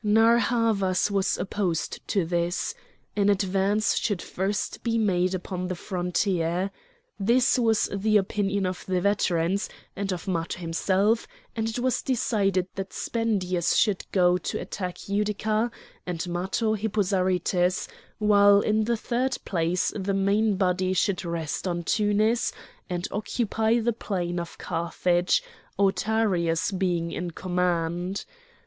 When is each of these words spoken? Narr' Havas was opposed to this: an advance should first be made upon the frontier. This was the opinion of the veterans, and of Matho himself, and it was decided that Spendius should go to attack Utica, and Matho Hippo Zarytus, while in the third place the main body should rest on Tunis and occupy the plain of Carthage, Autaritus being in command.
Narr' 0.03 0.39
Havas 0.39 1.11
was 1.11 1.37
opposed 1.37 1.99
to 2.07 2.25
this: 2.25 2.73
an 3.15 3.29
advance 3.29 3.95
should 3.95 4.19
first 4.19 4.81
be 4.81 4.97
made 4.97 5.35
upon 5.35 5.67
the 5.67 5.75
frontier. 5.75 6.71
This 7.19 7.59
was 7.59 7.87
the 7.95 8.17
opinion 8.17 8.65
of 8.65 8.83
the 8.87 8.99
veterans, 8.99 9.69
and 9.95 10.11
of 10.11 10.27
Matho 10.27 10.59
himself, 10.59 11.27
and 11.55 11.69
it 11.69 11.77
was 11.77 12.01
decided 12.01 12.65
that 12.73 12.93
Spendius 12.93 13.75
should 13.75 14.03
go 14.11 14.39
to 14.39 14.59
attack 14.59 15.07
Utica, 15.07 15.69
and 16.07 16.27
Matho 16.27 16.73
Hippo 16.73 17.03
Zarytus, 17.03 17.87
while 18.17 18.59
in 18.61 18.85
the 18.85 18.97
third 18.97 19.37
place 19.45 19.93
the 19.95 20.15
main 20.15 20.55
body 20.55 20.93
should 20.93 21.23
rest 21.23 21.67
on 21.67 21.83
Tunis 21.83 22.51
and 22.89 23.07
occupy 23.11 23.79
the 23.79 23.93
plain 23.93 24.39
of 24.39 24.57
Carthage, 24.57 25.43
Autaritus 25.77 26.71
being 26.71 27.11
in 27.11 27.29
command. 27.29 28.25